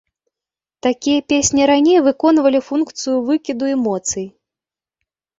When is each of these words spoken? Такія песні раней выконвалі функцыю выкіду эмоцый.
Такія 0.85 1.19
песні 1.33 1.63
раней 1.71 1.99
выконвалі 2.07 2.61
функцыю 2.69 3.17
выкіду 3.27 3.69
эмоцый. 3.75 4.25